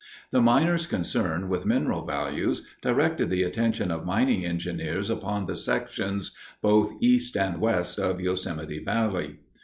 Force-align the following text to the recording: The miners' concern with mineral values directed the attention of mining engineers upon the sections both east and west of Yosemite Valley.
The 0.31 0.41
miners' 0.41 0.87
concern 0.87 1.47
with 1.47 1.63
mineral 1.67 2.03
values 2.07 2.63
directed 2.81 3.29
the 3.29 3.43
attention 3.43 3.91
of 3.91 4.03
mining 4.03 4.43
engineers 4.43 5.11
upon 5.11 5.45
the 5.45 5.55
sections 5.55 6.31
both 6.59 6.93
east 7.01 7.37
and 7.37 7.59
west 7.61 7.99
of 7.99 8.19
Yosemite 8.19 8.79
Valley. 8.83 9.37